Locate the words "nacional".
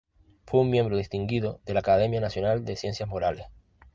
2.19-2.65